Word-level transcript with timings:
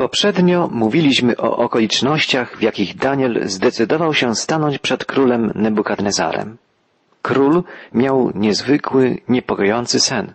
Poprzednio 0.00 0.68
mówiliśmy 0.72 1.36
o 1.36 1.56
okolicznościach, 1.56 2.58
w 2.58 2.62
jakich 2.62 2.96
Daniel 2.96 3.48
zdecydował 3.48 4.14
się 4.14 4.34
stanąć 4.34 4.78
przed 4.78 5.04
królem 5.04 5.52
Nebukadnezarem. 5.54 6.56
Król 7.22 7.62
miał 7.94 8.32
niezwykły, 8.34 9.18
niepokojący 9.28 10.00
sen 10.00 10.32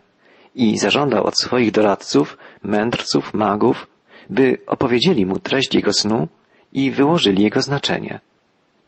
i 0.56 0.78
zażądał 0.78 1.24
od 1.24 1.40
swoich 1.40 1.72
doradców, 1.72 2.38
mędrców, 2.64 3.34
magów, 3.34 3.88
by 4.30 4.58
opowiedzieli 4.68 5.26
mu 5.26 5.40
treść 5.40 5.76
jego 5.76 5.94
snu 5.94 6.28
i 6.74 6.92
wyłożyli 6.92 7.44
jego 7.44 7.62
znaczenie. 7.62 8.20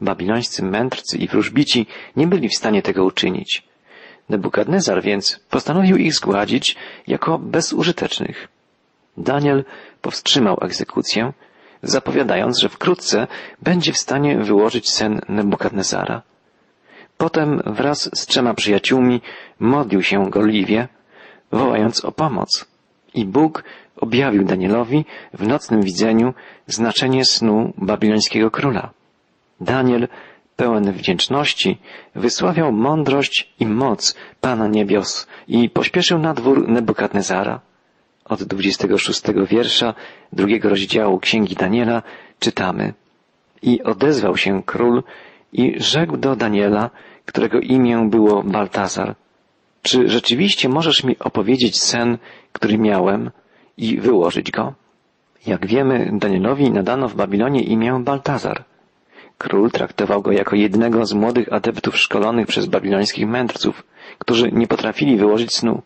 Babilońscy 0.01 0.63
mędrcy 0.63 1.17
i 1.17 1.27
wróżbici 1.27 1.85
nie 2.15 2.27
byli 2.27 2.49
w 2.49 2.57
stanie 2.57 2.81
tego 2.81 3.05
uczynić. 3.05 3.63
Nebukadnezar 4.29 5.03
więc 5.03 5.39
postanowił 5.49 5.97
ich 5.97 6.13
zgładzić 6.13 6.75
jako 7.07 7.39
bezużytecznych. 7.39 8.56
Daniel 9.17 9.65
powstrzymał 10.01 10.57
egzekucję, 10.61 11.33
zapowiadając, 11.83 12.59
że 12.59 12.69
wkrótce 12.69 13.27
będzie 13.61 13.93
w 13.93 13.97
stanie 13.97 14.37
wyłożyć 14.37 14.89
sen 14.89 15.21
Nebukadnezara. 15.29 16.21
Potem 17.17 17.61
wraz 17.65 18.09
z 18.13 18.25
trzema 18.25 18.53
przyjaciółmi 18.53 19.21
modlił 19.59 20.03
się 20.03 20.29
gorliwie, 20.29 20.87
wołając 21.51 22.05
o 22.05 22.11
pomoc. 22.11 22.65
I 23.13 23.25
Bóg 23.25 23.63
objawił 23.95 24.43
Danielowi 24.43 25.05
w 25.33 25.47
nocnym 25.47 25.81
widzeniu 25.81 26.33
znaczenie 26.67 27.25
snu 27.25 27.73
babilońskiego 27.77 28.51
króla. 28.51 28.89
Daniel, 29.61 30.07
pełen 30.55 30.91
wdzięczności, 30.91 31.77
wysławiał 32.15 32.71
mądrość 32.71 33.53
i 33.59 33.65
moc 33.65 34.15
Pana 34.41 34.67
Niebios 34.67 35.27
i 35.47 35.69
pośpieszył 35.69 36.19
na 36.19 36.33
dwór 36.33 36.67
Nebukadnezara. 36.67 37.59
Od 38.29 38.43
26 38.43 39.21
wiersza 39.49 39.93
drugiego 40.33 40.69
rozdziału 40.69 41.19
Księgi 41.19 41.55
Daniela 41.55 42.01
czytamy 42.39 42.93
I 43.61 43.83
odezwał 43.83 44.37
się 44.37 44.63
król 44.65 45.03
i 45.53 45.75
rzekł 45.77 46.17
do 46.17 46.35
Daniela, 46.35 46.89
którego 47.25 47.59
imię 47.59 48.07
było 48.11 48.43
Baltazar, 48.43 49.15
czy 49.81 50.09
rzeczywiście 50.09 50.69
możesz 50.69 51.03
mi 51.03 51.19
opowiedzieć 51.19 51.79
sen, 51.81 52.17
który 52.51 52.77
miałem 52.77 53.31
i 53.77 53.97
wyłożyć 53.99 54.51
go? 54.51 54.73
Jak 55.45 55.67
wiemy, 55.67 56.09
Danielowi 56.13 56.71
nadano 56.71 57.07
w 57.07 57.15
Babilonie 57.15 57.61
imię 57.61 58.01
Baltazar. 58.03 58.63
Król 59.37 59.71
traktował 59.71 60.21
go 60.21 60.31
jako 60.31 60.55
jednego 60.55 61.05
z 61.05 61.13
młodych 61.13 61.53
adeptów 61.53 61.97
szkolonych 61.97 62.47
przez 62.47 62.65
babilońskich 62.65 63.27
mędrców, 63.27 63.83
którzy 64.17 64.51
nie 64.51 64.67
potrafili 64.67 65.17
wyłożyć 65.17 65.55
snu. 65.55 65.81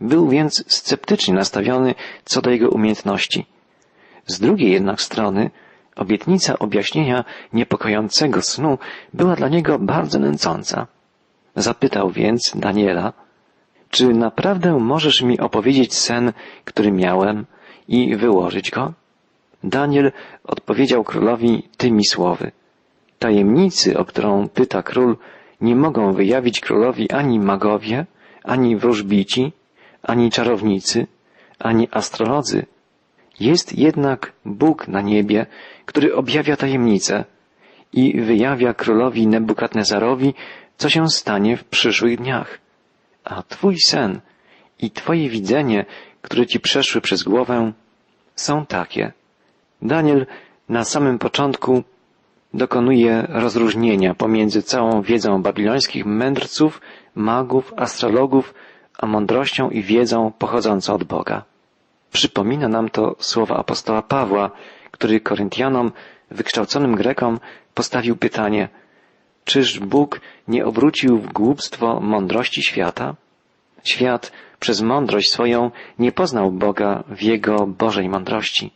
Był 0.00 0.28
więc 0.28 0.64
sceptycznie 0.66 1.34
nastawiony 1.34 1.94
co 2.24 2.42
do 2.42 2.50
jego 2.50 2.70
umiejętności. 2.70 3.46
Z 4.26 4.40
drugiej 4.40 4.72
jednak 4.72 5.00
strony 5.00 5.50
obietnica 5.96 6.58
objaśnienia 6.58 7.24
niepokojącego 7.52 8.42
snu 8.42 8.78
była 9.14 9.36
dla 9.36 9.48
niego 9.48 9.78
bardzo 9.78 10.18
nęcąca. 10.18 10.86
Zapytał 11.56 12.10
więc 12.10 12.52
Daniela, 12.56 13.12
czy 13.90 14.14
naprawdę 14.14 14.78
możesz 14.78 15.22
mi 15.22 15.40
opowiedzieć 15.40 15.94
sen, 15.94 16.32
który 16.64 16.92
miałem 16.92 17.46
i 17.88 18.16
wyłożyć 18.16 18.70
go? 18.70 18.92
Daniel 19.64 20.12
odpowiedział 20.44 21.04
królowi 21.04 21.68
tymi 21.76 22.04
słowy. 22.04 22.52
Tajemnicy, 23.18 23.98
o 23.98 24.04
którą 24.04 24.48
pyta 24.48 24.82
król, 24.82 25.16
nie 25.60 25.76
mogą 25.76 26.12
wyjawić 26.12 26.60
królowi 26.60 27.10
ani 27.10 27.40
magowie, 27.40 28.06
ani 28.44 28.76
wróżbici, 28.76 29.52
ani 30.02 30.30
czarownicy, 30.30 31.06
ani 31.58 31.88
astrolodzy. 31.90 32.66
Jest 33.40 33.78
jednak 33.78 34.32
Bóg 34.44 34.88
na 34.88 35.00
niebie, 35.00 35.46
który 35.86 36.14
objawia 36.14 36.56
tajemnice 36.56 37.24
i 37.92 38.20
wyjawia 38.20 38.74
królowi 38.74 39.26
Nebukadnezarowi, 39.26 40.34
co 40.76 40.88
się 40.88 41.08
stanie 41.08 41.56
w 41.56 41.64
przyszłych 41.64 42.18
dniach. 42.18 42.58
A 43.24 43.42
Twój 43.42 43.76
sen 43.84 44.20
i 44.78 44.90
Twoje 44.90 45.28
widzenie, 45.28 45.86
które 46.22 46.46
Ci 46.46 46.60
przeszły 46.60 47.00
przez 47.00 47.22
głowę, 47.22 47.72
są 48.36 48.66
takie. 48.66 49.12
Daniel 49.82 50.26
na 50.68 50.84
samym 50.84 51.18
początku 51.18 51.82
dokonuje 52.54 53.26
rozróżnienia 53.28 54.14
pomiędzy 54.14 54.62
całą 54.62 55.02
wiedzą 55.02 55.42
babilońskich 55.42 56.06
mędrców, 56.06 56.80
magów, 57.14 57.72
astrologów, 57.76 58.54
a 59.00 59.06
mądrością 59.06 59.70
i 59.70 59.82
wiedzą 59.82 60.32
pochodzącą 60.38 60.94
od 60.94 61.04
Boga. 61.04 61.42
Przypomina 62.12 62.68
nam 62.68 62.88
to 62.88 63.16
słowa 63.18 63.56
apostoła 63.56 64.02
Pawła, 64.02 64.50
który 64.90 65.20
Koryntianom, 65.20 65.92
wykształconym 66.30 66.94
Grekom, 66.94 67.40
postawił 67.74 68.16
pytanie, 68.16 68.68
czyż 69.44 69.78
Bóg 69.78 70.20
nie 70.48 70.64
obrócił 70.66 71.18
w 71.18 71.32
głupstwo 71.32 72.00
mądrości 72.00 72.62
świata? 72.62 73.14
Świat 73.84 74.32
przez 74.60 74.82
mądrość 74.82 75.30
swoją 75.30 75.70
nie 75.98 76.12
poznał 76.12 76.52
Boga 76.52 77.04
w 77.08 77.22
Jego 77.22 77.66
Bożej 77.66 78.08
mądrości. 78.08 78.70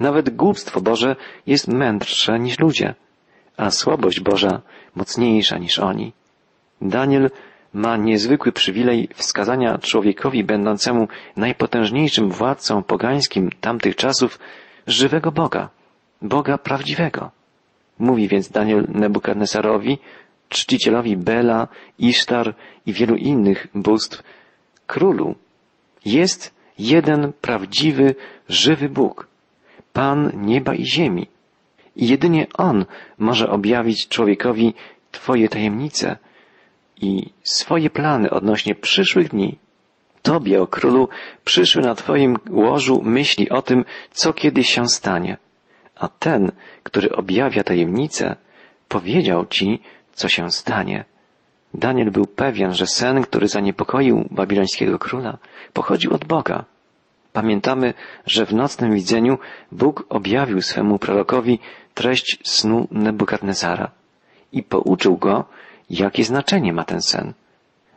Nawet 0.00 0.30
głupstwo 0.30 0.80
Boże 0.80 1.16
jest 1.46 1.68
mędrsze 1.68 2.38
niż 2.38 2.58
ludzie, 2.58 2.94
a 3.56 3.70
słabość 3.70 4.20
Boża 4.20 4.60
mocniejsza 4.94 5.58
niż 5.58 5.78
oni. 5.78 6.12
Daniel 6.80 7.30
ma 7.74 7.96
niezwykły 7.96 8.52
przywilej 8.52 9.08
wskazania 9.14 9.78
człowiekowi 9.78 10.44
będącemu 10.44 11.08
najpotężniejszym 11.36 12.30
władcą 12.30 12.82
pogańskim 12.82 13.50
tamtych 13.60 13.96
czasów 13.96 14.38
żywego 14.86 15.32
Boga, 15.32 15.68
Boga 16.22 16.58
prawdziwego. 16.58 17.30
Mówi 17.98 18.28
więc 18.28 18.48
Daniel 18.48 18.86
Nebukadnesarowi, 18.88 19.98
czcicielowi 20.48 21.16
Bela, 21.16 21.68
Isztar 21.98 22.54
i 22.86 22.92
wielu 22.92 23.16
innych 23.16 23.66
bóstw, 23.74 24.22
królu, 24.86 25.34
jest 26.04 26.54
jeden 26.78 27.32
prawdziwy, 27.40 28.14
żywy 28.48 28.88
Bóg, 28.88 29.28
Pan 29.92 30.32
nieba 30.34 30.74
i 30.74 30.84
ziemi. 30.84 31.26
I 31.96 32.08
jedynie 32.08 32.46
On 32.58 32.84
może 33.18 33.50
objawić 33.50 34.08
człowiekowi 34.08 34.74
Twoje 35.10 35.48
tajemnice 35.48 36.16
i 37.00 37.30
swoje 37.42 37.90
plany 37.90 38.30
odnośnie 38.30 38.74
przyszłych 38.74 39.28
dni. 39.28 39.58
Tobie, 40.22 40.62
o 40.62 40.66
królu, 40.66 41.08
przyszły 41.44 41.82
na 41.82 41.94
Twoim 41.94 42.36
łożu 42.50 43.02
myśli 43.04 43.50
o 43.50 43.62
tym, 43.62 43.84
co 44.10 44.32
kiedyś 44.32 44.70
się 44.70 44.88
stanie. 44.88 45.36
A 45.96 46.08
ten, 46.08 46.52
który 46.82 47.12
objawia 47.12 47.64
tajemnice, 47.64 48.36
powiedział 48.88 49.46
Ci, 49.46 49.82
co 50.12 50.28
się 50.28 50.50
stanie. 50.50 51.04
Daniel 51.74 52.10
był 52.10 52.26
pewien, 52.26 52.74
że 52.74 52.86
sen, 52.86 53.22
który 53.22 53.48
zaniepokoił 53.48 54.28
babilońskiego 54.30 54.98
króla, 54.98 55.38
pochodził 55.72 56.14
od 56.14 56.24
Boga. 56.24 56.64
Pamiętamy, 57.32 57.94
że 58.26 58.46
w 58.46 58.54
nocnym 58.54 58.94
widzeniu 58.94 59.38
Bóg 59.72 60.04
objawił 60.08 60.62
swemu 60.62 60.98
prorokowi 60.98 61.58
treść 61.94 62.38
snu 62.44 62.88
Nebukadnezara 62.90 63.90
i 64.52 64.62
pouczył 64.62 65.16
go, 65.16 65.44
jakie 65.90 66.24
znaczenie 66.24 66.72
ma 66.72 66.84
ten 66.84 67.02
sen. 67.02 67.32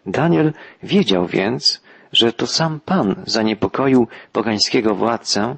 Daniel 0.06 0.54
wiedział 0.84 1.26
więc, 1.26 1.82
że 2.12 2.34
to 2.34 2.48
sam 2.48 2.80
Pan 2.80 3.16
zaniepokoił 3.26 4.08
pogańskiego 4.32 4.96
władcę, 4.96 5.56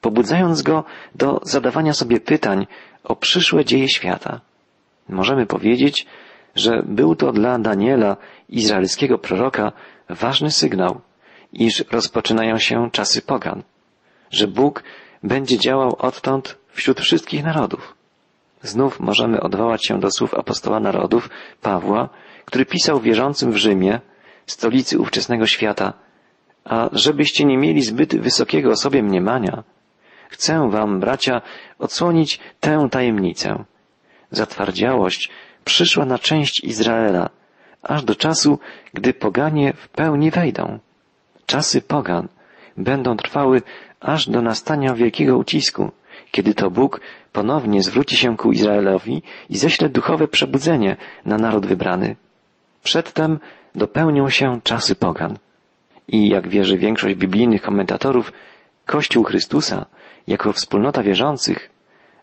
pobudzając 0.00 0.62
go 0.62 0.84
do 1.14 1.40
zadawania 1.42 1.92
sobie 1.92 2.20
pytań 2.20 2.66
o 3.04 3.16
przyszłe 3.16 3.64
dzieje 3.64 3.88
świata. 3.88 4.40
Możemy 5.08 5.46
powiedzieć, 5.46 6.06
że 6.54 6.82
był 6.86 7.16
to 7.16 7.32
dla 7.32 7.58
Daniela, 7.58 8.16
izraelskiego 8.48 9.18
proroka, 9.18 9.72
ważny 10.08 10.50
sygnał, 10.50 11.00
iż 11.52 11.84
rozpoczynają 11.90 12.58
się 12.58 12.90
czasy 12.92 13.22
pogan, 13.22 13.62
że 14.30 14.48
Bóg 14.48 14.82
będzie 15.22 15.58
działał 15.58 15.96
odtąd 15.98 16.58
wśród 16.68 17.00
wszystkich 17.00 17.44
narodów. 17.44 17.95
Znów 18.66 19.00
możemy 19.00 19.40
odwołać 19.40 19.86
się 19.86 20.00
do 20.00 20.10
słów 20.10 20.34
apostoła 20.34 20.80
narodów, 20.80 21.30
Pawła, 21.62 22.08
który 22.44 22.66
pisał 22.66 23.00
wierzącym 23.00 23.52
w 23.52 23.56
Rzymie, 23.56 24.00
stolicy 24.46 24.98
ówczesnego 24.98 25.46
świata, 25.46 25.92
a 26.64 26.88
żebyście 26.92 27.44
nie 27.44 27.58
mieli 27.58 27.82
zbyt 27.82 28.20
wysokiego 28.20 28.70
o 28.70 28.76
sobie 28.76 29.02
mniemania, 29.02 29.62
chcę 30.28 30.70
wam, 30.70 31.00
bracia, 31.00 31.42
odsłonić 31.78 32.40
tę 32.60 32.88
tajemnicę. 32.90 33.64
Zatwardziałość 34.30 35.30
przyszła 35.64 36.04
na 36.04 36.18
część 36.18 36.64
Izraela, 36.64 37.30
aż 37.82 38.04
do 38.04 38.14
czasu, 38.14 38.58
gdy 38.94 39.14
poganie 39.14 39.72
w 39.72 39.88
pełni 39.88 40.30
wejdą. 40.30 40.78
Czasy 41.46 41.82
pogan 41.82 42.28
będą 42.76 43.16
trwały 43.16 43.62
aż 44.00 44.28
do 44.28 44.42
nastania 44.42 44.94
wielkiego 44.94 45.38
ucisku, 45.38 45.90
kiedy 46.36 46.54
to 46.54 46.70
Bóg 46.70 47.00
ponownie 47.32 47.82
zwróci 47.82 48.16
się 48.16 48.36
ku 48.36 48.52
Izraelowi 48.52 49.22
i 49.48 49.56
ześle 49.56 49.88
duchowe 49.88 50.28
przebudzenie 50.28 50.96
na 51.24 51.36
naród 51.36 51.66
wybrany. 51.66 52.16
Przedtem 52.82 53.38
dopełnią 53.74 54.28
się 54.30 54.60
czasy 54.62 54.94
pogan. 54.94 55.38
I 56.08 56.28
jak 56.28 56.48
wierzy 56.48 56.78
większość 56.78 57.14
biblijnych 57.14 57.62
komentatorów, 57.62 58.32
Kościół 58.86 59.24
Chrystusa 59.24 59.86
jako 60.26 60.52
wspólnota 60.52 61.02
wierzących, 61.02 61.70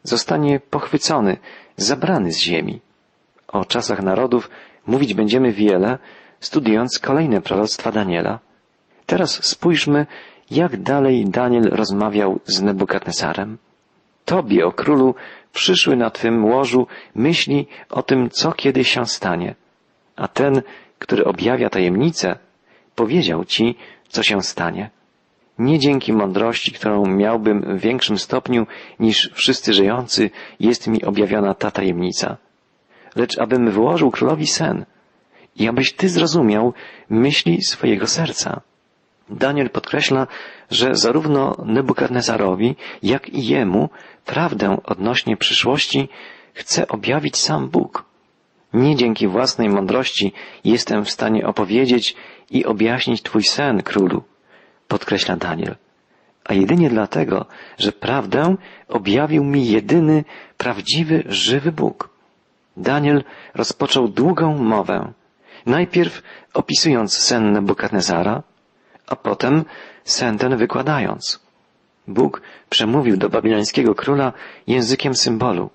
zostanie 0.03 0.59
pochwycony, 0.59 1.37
zabrany 1.77 2.31
z 2.31 2.37
ziemi. 2.37 2.81
O 3.47 3.65
czasach 3.65 4.03
narodów 4.03 4.49
mówić 4.85 5.13
będziemy 5.13 5.51
wiele, 5.51 5.97
studiując 6.39 6.99
kolejne 6.99 7.41
proroctwa 7.41 7.91
Daniela. 7.91 8.39
Teraz 9.05 9.45
spójrzmy, 9.45 10.05
jak 10.51 10.77
dalej 10.77 11.25
Daniel 11.25 11.69
rozmawiał 11.71 12.39
z 12.45 12.61
Nebukadnesarem. 12.61 13.57
Tobie, 14.25 14.65
o 14.65 14.71
królu, 14.71 15.15
przyszły 15.53 15.95
na 15.95 16.09
twym 16.09 16.45
łożu 16.45 16.87
myśli 17.15 17.67
o 17.89 18.03
tym, 18.03 18.29
co 18.29 18.51
kiedy 18.51 18.83
się 18.83 19.05
stanie. 19.05 19.55
A 20.15 20.27
ten, 20.27 20.61
który 20.99 21.25
objawia 21.25 21.69
tajemnicę, 21.69 22.39
powiedział 22.95 23.45
ci, 23.45 23.75
co 24.07 24.23
się 24.23 24.41
stanie. 24.41 24.89
Nie 25.59 25.79
dzięki 25.79 26.13
mądrości, 26.13 26.71
którą 26.71 27.05
miałbym 27.05 27.77
w 27.77 27.79
większym 27.79 28.17
stopniu 28.17 28.67
niż 28.99 29.31
wszyscy 29.33 29.73
żyjący, 29.73 30.29
jest 30.59 30.87
mi 30.87 31.03
objawiona 31.03 31.53
ta 31.53 31.71
tajemnica, 31.71 32.37
lecz 33.15 33.37
abym 33.37 33.71
wyłożył 33.71 34.11
królowi 34.11 34.47
sen 34.47 34.85
i 35.55 35.67
abyś 35.67 35.93
ty 35.93 36.09
zrozumiał 36.09 36.73
myśli 37.09 37.61
swojego 37.61 38.07
serca. 38.07 38.61
Daniel 39.29 39.69
podkreśla, 39.69 40.27
że 40.71 40.95
zarówno 40.95 41.55
Nebukadnezarowi, 41.65 42.75
jak 43.03 43.29
i 43.29 43.47
jemu 43.47 43.89
prawdę 44.25 44.77
odnośnie 44.83 45.37
przyszłości 45.37 46.09
chce 46.53 46.87
objawić 46.87 47.37
sam 47.37 47.69
Bóg. 47.69 48.05
Nie 48.73 48.95
dzięki 48.95 49.27
własnej 49.27 49.69
mądrości 49.69 50.33
jestem 50.63 51.05
w 51.05 51.11
stanie 51.11 51.47
opowiedzieć 51.47 52.15
i 52.51 52.65
objaśnić 52.65 53.21
Twój 53.21 53.43
sen, 53.43 53.83
królu, 53.83 54.23
podkreśla 54.87 55.35
Daniel, 55.35 55.75
a 56.45 56.53
jedynie 56.53 56.89
dlatego, 56.89 57.45
że 57.77 57.91
prawdę 57.91 58.55
objawił 58.87 59.43
mi 59.43 59.67
jedyny, 59.67 60.23
prawdziwy, 60.57 61.23
żywy 61.25 61.71
Bóg. 61.71 62.09
Daniel 62.77 63.23
rozpoczął 63.53 64.07
długą 64.07 64.57
mowę, 64.57 65.13
najpierw 65.65 66.21
opisując 66.53 67.17
sen 67.17 67.51
Nebukadnezara, 67.51 68.43
a 69.13 69.15
potem 69.15 69.65
sen 70.03 70.37
ten 70.37 70.57
wykładając. 70.57 71.39
Bóg 72.07 72.41
przemówił 72.69 73.17
do 73.17 73.29
babilońskiego 73.29 73.95
króla 73.95 74.33
językiem 74.67 75.13
symbolu. 75.15 75.69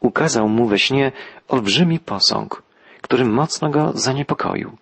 Ukazał 0.00 0.48
mu 0.48 0.66
we 0.66 0.78
śnie 0.78 1.12
olbrzymi 1.48 1.98
posąg, 2.00 2.62
który 3.02 3.24
mocno 3.24 3.70
go 3.70 3.92
zaniepokoił. 3.94 4.76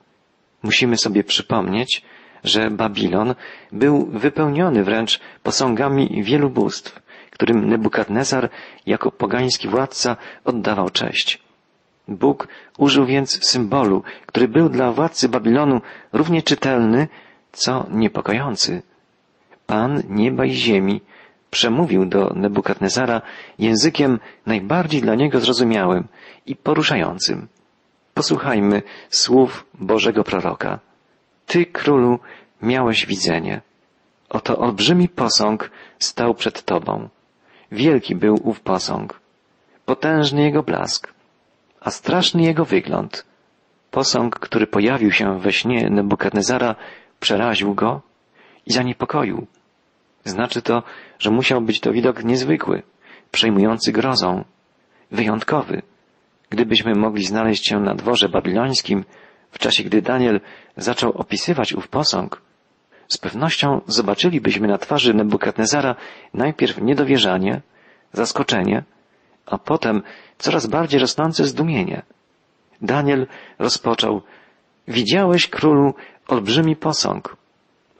Musimy 0.62 0.96
sobie 0.96 1.24
przypomnieć, 1.24 2.02
że 2.44 2.70
Babilon 2.70 3.34
był 3.72 4.06
wypełniony 4.06 4.84
wręcz 4.84 5.20
posągami 5.42 6.22
wielu 6.22 6.50
bóstw, 6.50 7.02
którym 7.30 7.68
Nebukadnezar 7.68 8.50
jako 8.86 9.10
pogański 9.10 9.68
władca 9.68 10.16
oddawał 10.44 10.90
cześć. 10.90 11.42
Bóg 12.08 12.48
użył 12.78 13.06
więc 13.06 13.46
symbolu, 13.46 14.02
który 14.26 14.48
był 14.48 14.68
dla 14.68 14.92
władcy 14.92 15.28
Babilonu 15.28 15.80
równie 16.12 16.42
czytelny, 16.42 17.08
co 17.54 17.86
niepokojący. 17.90 18.82
Pan 19.66 20.02
nieba 20.08 20.44
i 20.44 20.52
ziemi 20.52 21.00
przemówił 21.50 22.06
do 22.06 22.32
Nebukadnezara 22.36 23.22
językiem 23.58 24.18
najbardziej 24.46 25.00
dla 25.02 25.14
niego 25.14 25.40
zrozumiałym 25.40 26.04
i 26.46 26.56
poruszającym. 26.56 27.48
Posłuchajmy 28.14 28.82
słów 29.10 29.66
Bożego 29.74 30.24
proroka. 30.24 30.78
Ty, 31.46 31.66
królu, 31.66 32.18
miałeś 32.62 33.06
widzenie. 33.06 33.60
Oto 34.28 34.58
olbrzymi 34.58 35.08
posąg 35.08 35.70
stał 35.98 36.34
przed 36.34 36.62
tobą. 36.62 37.08
Wielki 37.72 38.14
był 38.16 38.34
ów 38.42 38.60
posąg. 38.60 39.20
Potężny 39.86 40.42
jego 40.42 40.62
blask, 40.62 41.12
a 41.80 41.90
straszny 41.90 42.42
jego 42.42 42.64
wygląd. 42.64 43.24
Posąg, 43.90 44.38
który 44.38 44.66
pojawił 44.66 45.12
się 45.12 45.40
we 45.40 45.52
śnie 45.52 45.90
Nebukadnezara, 45.90 46.74
przeraził 47.24 47.74
go 47.74 48.00
i 48.66 48.72
zaniepokoił. 48.72 49.46
Znaczy 50.24 50.62
to, 50.62 50.82
że 51.18 51.30
musiał 51.30 51.60
być 51.60 51.80
to 51.80 51.92
widok 51.92 52.24
niezwykły, 52.24 52.82
przejmujący 53.30 53.92
grozą, 53.92 54.44
wyjątkowy. 55.10 55.82
Gdybyśmy 56.50 56.94
mogli 56.94 57.24
znaleźć 57.24 57.68
się 57.68 57.80
na 57.80 57.94
dworze 57.94 58.28
babilońskim, 58.28 59.04
w 59.50 59.58
czasie 59.58 59.84
gdy 59.84 60.02
Daniel 60.02 60.40
zaczął 60.76 61.12
opisywać 61.12 61.72
ów 61.72 61.88
posąg, 61.88 62.42
z 63.08 63.18
pewnością 63.18 63.80
zobaczylibyśmy 63.86 64.68
na 64.68 64.78
twarzy 64.78 65.14
Nebukadnezara 65.14 65.96
najpierw 66.34 66.82
niedowierzanie, 66.82 67.60
zaskoczenie, 68.12 68.84
a 69.46 69.58
potem 69.58 70.02
coraz 70.38 70.66
bardziej 70.66 71.00
rosnące 71.00 71.44
zdumienie. 71.44 72.02
Daniel 72.82 73.26
rozpoczął 73.58 74.22
Widziałeś, 74.88 75.48
królu, 75.48 75.94
olbrzymi 76.28 76.76
posąg. 76.76 77.36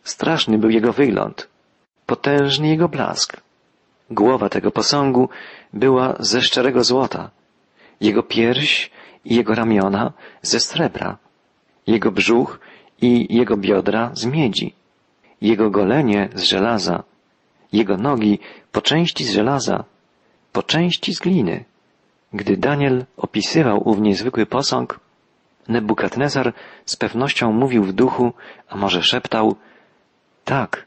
Straszny 0.04 0.58
był 0.58 0.70
jego 0.70 0.92
wygląd, 0.92 1.48
potężny 2.06 2.68
jego 2.68 2.88
blask. 2.88 3.40
Głowa 4.10 4.48
tego 4.48 4.70
posągu 4.70 5.28
była 5.72 6.14
ze 6.20 6.42
szczerego 6.42 6.84
złota, 6.84 7.30
jego 8.00 8.22
pierś 8.22 8.90
i 9.24 9.34
jego 9.34 9.54
ramiona 9.54 10.12
ze 10.42 10.60
srebra, 10.60 11.18
jego 11.86 12.12
brzuch 12.12 12.60
i 13.00 13.36
jego 13.36 13.56
biodra 13.56 14.10
z 14.14 14.24
miedzi, 14.26 14.74
jego 15.40 15.70
golenie 15.70 16.28
z 16.34 16.42
żelaza, 16.42 17.02
jego 17.72 17.96
nogi 17.96 18.38
po 18.72 18.82
części 18.82 19.24
z 19.24 19.32
żelaza, 19.32 19.84
po 20.52 20.62
części 20.62 21.14
z 21.14 21.18
gliny. 21.18 21.64
Gdy 22.32 22.56
Daniel 22.56 23.04
opisywał 23.16 23.88
ów 23.88 24.00
niezwykły 24.00 24.46
posąg, 24.46 25.00
Nebukadnezar 25.68 26.52
z 26.86 26.96
pewnością 26.96 27.52
mówił 27.52 27.84
w 27.84 27.92
duchu, 27.92 28.32
a 28.68 28.76
może 28.76 29.02
szeptał, 29.02 29.56
tak, 30.44 30.86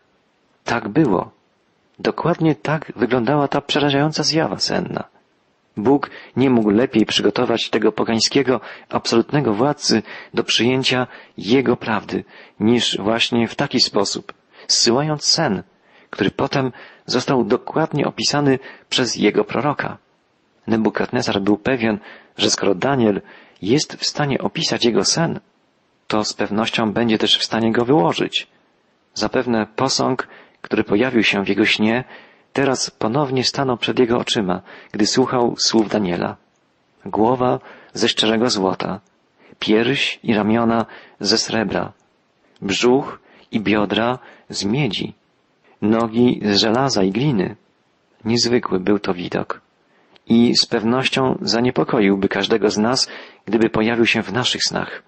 tak 0.63 0.88
było. 0.88 1.31
Dokładnie 2.00 2.56
tak 2.56 2.91
wyglądała 2.95 3.47
ta 3.47 3.62
przerażająca 3.62 4.24
zjawa 4.24 4.59
senna. 4.59 5.03
Bóg 5.77 6.09
nie 6.35 6.50
mógł 6.50 6.69
lepiej 6.69 7.06
przygotować 7.06 7.69
tego 7.69 7.91
pogańskiego, 7.91 8.62
absolutnego 8.89 9.53
władcy 9.53 10.03
do 10.33 10.44
przyjęcia 10.44 11.07
Jego 11.38 11.77
prawdy, 11.77 12.24
niż 12.59 12.97
właśnie 12.97 13.47
w 13.47 13.56
taki 13.56 13.79
sposób, 13.79 14.33
zsyłając 14.68 15.25
sen, 15.25 15.63
który 16.09 16.31
potem 16.31 16.71
został 17.06 17.44
dokładnie 17.44 18.07
opisany 18.07 18.59
przez 18.89 19.15
Jego 19.15 19.44
proroka. 19.44 19.97
Nebukadnezar 20.67 21.41
był 21.41 21.57
pewien, 21.57 22.00
że 22.38 22.50
skoro 22.50 22.75
Daniel 22.75 23.22
jest 23.61 23.95
w 23.95 24.05
stanie 24.05 24.39
opisać 24.39 24.85
jego 24.85 25.05
sen, 25.05 25.39
to 26.07 26.23
z 26.23 26.33
pewnością 26.33 26.93
będzie 26.93 27.17
też 27.17 27.37
w 27.37 27.43
stanie 27.43 27.71
go 27.71 27.85
wyłożyć. 27.85 28.47
Zapewne 29.13 29.67
posąg, 29.75 30.27
który 30.61 30.83
pojawił 30.83 31.23
się 31.23 31.43
w 31.43 31.49
jego 31.49 31.65
śnie, 31.65 32.03
teraz 32.53 32.91
ponownie 32.91 33.43
stanął 33.43 33.77
przed 33.77 33.99
jego 33.99 34.17
oczyma, 34.17 34.61
gdy 34.91 35.07
słuchał 35.07 35.55
słów 35.57 35.89
Daniela. 35.89 36.35
Głowa 37.05 37.59
ze 37.93 38.09
szczerego 38.09 38.49
złota, 38.49 38.99
pierś 39.59 40.19
i 40.23 40.33
ramiona 40.33 40.85
ze 41.19 41.37
srebra, 41.37 41.93
brzuch 42.61 43.19
i 43.51 43.59
biodra 43.59 44.19
z 44.49 44.65
miedzi, 44.65 45.13
nogi 45.81 46.41
z 46.43 46.57
żelaza 46.61 47.03
i 47.03 47.11
gliny. 47.11 47.55
Niezwykły 48.25 48.79
był 48.79 48.99
to 48.99 49.13
widok 49.13 49.66
i 50.29 50.55
z 50.55 50.65
pewnością 50.65 51.38
zaniepokoiłby 51.41 52.29
każdego 52.29 52.69
z 52.69 52.77
nas, 52.77 53.10
gdyby 53.46 53.69
pojawił 53.69 54.05
się 54.05 54.24
w 54.24 54.34
naszych 54.34 54.62
snach. 54.63 55.03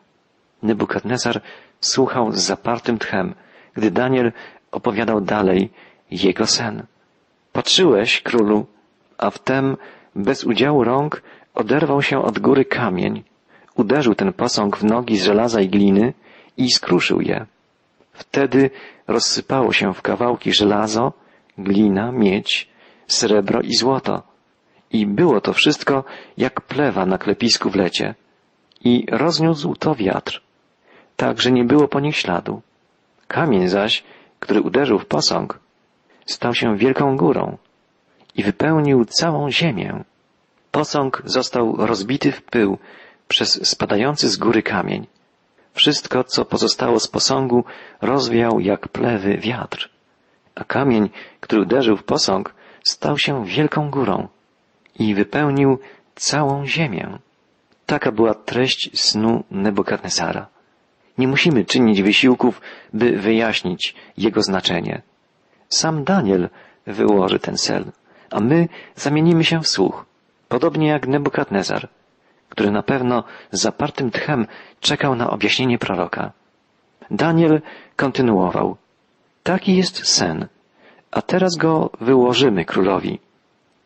Nebukadnezar 0.64 1.42
słuchał 1.82 2.32
z 2.32 2.40
zapartym 2.40 3.00
tchem, 3.00 3.36
gdy 3.74 3.92
Daniel 3.92 4.32
opowiadał 4.72 5.22
dalej 5.22 5.70
jego 6.12 6.48
sen. 6.48 6.86
Patrzyłeś, 7.54 8.22
królu, 8.22 8.66
a 9.18 9.30
wtem 9.30 9.78
bez 10.16 10.44
udziału 10.44 10.84
rąk 10.84 11.22
oderwał 11.56 12.02
się 12.02 12.22
od 12.24 12.40
góry 12.40 12.66
kamień, 12.66 13.24
uderzył 13.76 14.16
ten 14.16 14.34
posąg 14.34 14.78
w 14.78 14.84
nogi 14.84 15.18
z 15.18 15.24
żelaza 15.24 15.62
i 15.62 15.70
gliny 15.70 16.14
i 16.58 16.72
skruszył 16.72 17.22
je. 17.22 17.46
Wtedy 18.14 18.70
rozsypało 19.08 19.74
się 19.74 19.94
w 19.94 20.02
kawałki 20.02 20.54
żelazo, 20.54 21.14
glina, 21.58 22.12
miedź, 22.12 22.70
srebro 23.08 23.62
i 23.62 23.76
złoto. 23.76 24.29
I 24.92 25.06
było 25.06 25.42
to 25.42 25.54
wszystko 25.54 26.04
jak 26.38 26.62
plewa 26.62 27.06
na 27.06 27.18
klepisku 27.18 27.70
w 27.70 27.76
lecie. 27.76 28.16
I 28.84 29.06
rozniósł 29.12 29.76
to 29.76 29.96
wiatr, 29.96 30.42
tak 31.16 31.42
że 31.42 31.52
nie 31.52 31.64
było 31.64 31.88
po 31.88 32.00
nich 32.00 32.18
śladu. 32.18 32.62
Kamień 33.28 33.68
zaś, 33.68 34.04
który 34.40 34.62
uderzył 34.62 35.00
w 35.00 35.06
posąg, 35.06 35.60
stał 36.26 36.54
się 36.56 36.78
wielką 36.78 37.18
górą 37.18 37.58
i 38.36 38.44
wypełnił 38.44 39.06
całą 39.06 39.52
ziemię. 39.52 40.04
Posąg 40.72 41.22
został 41.26 41.76
rozbity 41.78 42.32
w 42.32 42.42
pył 42.42 42.78
przez 43.28 43.68
spadający 43.68 44.30
z 44.30 44.38
góry 44.38 44.64
kamień. 44.64 45.08
Wszystko, 45.74 46.24
co 46.24 46.46
pozostało 46.46 47.00
z 47.00 47.08
posągu, 47.08 47.64
rozwiał 48.02 48.60
jak 48.60 48.88
plewy 48.88 49.38
wiatr. 49.38 49.90
A 50.56 50.64
kamień, 50.64 51.10
który 51.40 51.62
uderzył 51.62 51.98
w 51.98 52.04
posąg, 52.04 52.54
stał 52.84 53.18
się 53.18 53.46
wielką 53.46 53.90
górą 53.90 54.28
i 55.00 55.16
wypełnił 55.16 55.80
całą 56.16 56.66
ziemię. 56.66 57.18
Taka 57.86 58.12
była 58.12 58.34
treść 58.34 59.00
snu 59.00 59.44
Nebukadnesara. 59.52 60.48
Nie 61.18 61.28
musimy 61.28 61.66
czynić 61.66 62.02
wysiłków, 62.02 62.62
by 62.94 63.12
wyjaśnić 63.12 63.96
jego 64.18 64.42
znaczenie. 64.42 65.02
Sam 65.70 66.04
Daniel 66.04 66.50
wyłoży 66.88 67.40
ten 67.40 67.58
cel, 67.58 67.86
a 68.32 68.40
my 68.40 68.68
zamienimy 68.96 69.44
się 69.44 69.62
w 69.62 69.68
słuch, 69.68 70.06
podobnie 70.48 70.88
jak 70.88 71.08
Nebukadnezar, 71.08 71.90
który 72.50 72.72
na 72.72 72.84
pewno 72.84 73.24
z 73.52 73.62
zapartym 73.62 74.12
tchem 74.12 74.48
czekał 74.80 75.16
na 75.16 75.30
objaśnienie 75.30 75.78
proroka. 75.78 76.32
Daniel 77.12 77.62
kontynuował. 77.96 78.78
Taki 79.44 79.78
jest 79.78 80.08
sen, 80.08 80.48
a 81.12 81.22
teraz 81.22 81.56
go 81.56 81.90
wyłożymy 82.02 82.66
królowi. 82.66 83.20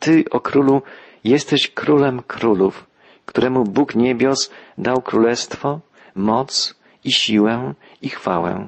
Ty, 0.04 0.24
o 0.32 0.40
królu, 0.40 0.82
jesteś 1.24 1.68
królem 1.68 2.22
królów, 2.22 2.86
któremu 3.26 3.64
Bóg 3.64 3.96
niebios 3.96 4.52
dał 4.78 5.02
królestwo, 5.02 5.80
moc 6.16 6.76
i 7.04 7.12
siłę 7.12 7.74
i 8.02 8.10
chwałę, 8.10 8.68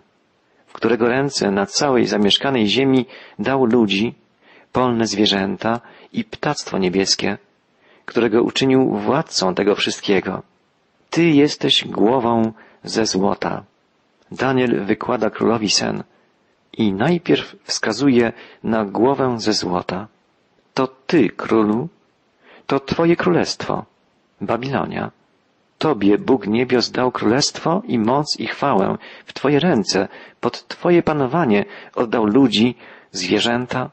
w 0.67 0.73
którego 0.73 1.07
ręce 1.07 1.51
na 1.51 1.65
całej 1.65 2.05
zamieszkanej 2.05 2.67
ziemi 2.67 3.05
dał 3.39 3.65
ludzi, 3.65 4.13
polne 4.71 5.07
zwierzęta 5.07 5.79
i 6.13 6.23
ptactwo 6.23 6.77
niebieskie, 6.77 7.37
którego 8.05 8.43
uczynił 8.43 8.91
władcą 8.91 9.55
tego 9.55 9.75
wszystkiego. 9.75 10.43
Ty 11.09 11.29
jesteś 11.29 11.87
głową 11.87 12.51
ze 12.83 13.05
złota. 13.05 13.63
Daniel 14.31 14.85
wykłada 14.85 15.29
królowi 15.29 15.69
sen 15.69 16.03
i 16.77 16.93
najpierw 16.93 17.55
wskazuje 17.63 18.33
na 18.63 18.85
głowę 18.85 19.35
ze 19.39 19.53
złota. 19.53 20.07
To 20.75 20.87
ty, 20.87 21.29
królu, 21.29 21.87
to 22.67 22.79
twoje 22.79 23.15
królestwo, 23.15 23.85
Babilonia. 24.41 25.11
Tobie 25.77 26.17
Bóg 26.17 26.47
niebios 26.47 26.91
dał 26.91 27.11
królestwo 27.11 27.81
i 27.87 27.99
moc 27.99 28.39
i 28.39 28.47
chwałę 28.47 28.97
w 29.25 29.33
Twoje 29.33 29.59
ręce, 29.59 30.07
pod 30.39 30.67
Twoje 30.67 31.03
panowanie 31.03 31.65
oddał 31.95 32.25
ludzi, 32.25 32.75
zwierzęta, 33.11 33.89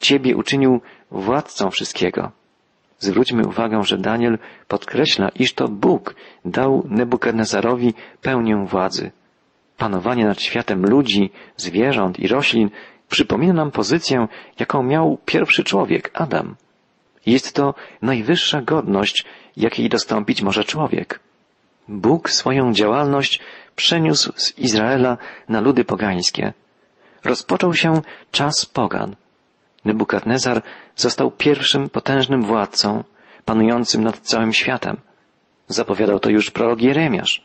Ciebie 0.00 0.36
uczynił 0.36 0.80
władcą 1.10 1.70
wszystkiego. 1.70 2.30
Zwróćmy 2.98 3.46
uwagę, 3.46 3.84
że 3.84 3.98
Daniel 3.98 4.38
podkreśla, 4.68 5.28
iż 5.28 5.54
to 5.54 5.68
Bóg 5.68 6.14
dał 6.44 6.86
Nebukadnezarowi 6.88 7.94
pełnię 8.22 8.66
władzy. 8.66 9.10
Panowanie 9.78 10.24
nad 10.24 10.40
światem 10.40 10.86
ludzi, 10.86 11.30
zwierząt 11.56 12.18
i 12.18 12.28
roślin 12.28 12.70
przypomina 13.10 13.52
nam 13.52 13.70
pozycję, 13.70 14.28
jaką 14.58 14.82
miał 14.82 15.18
pierwszy 15.24 15.64
człowiek, 15.64 16.10
Adam. 16.14 16.56
Jest 17.26 17.54
to 17.54 17.74
najwyższa 18.02 18.62
godność, 18.62 19.24
jakiej 19.56 19.88
dostąpić 19.88 20.42
może 20.42 20.64
człowiek. 20.64 21.20
Bóg 21.88 22.30
swoją 22.30 22.72
działalność 22.72 23.40
przeniósł 23.76 24.32
z 24.36 24.58
Izraela 24.58 25.18
na 25.48 25.60
ludy 25.60 25.84
pogańskie. 25.84 26.52
Rozpoczął 27.24 27.74
się 27.74 28.02
czas 28.30 28.66
pogan. 28.66 29.16
Nebukadnezar 29.84 30.62
został 30.96 31.30
pierwszym 31.30 31.90
potężnym 31.90 32.42
władcą, 32.42 33.04
panującym 33.44 34.04
nad 34.04 34.18
całym 34.18 34.52
światem. 34.52 34.96
Zapowiadał 35.68 36.20
to 36.20 36.30
już 36.30 36.50
prorok 36.50 36.82
Jeremiasz. 36.82 37.44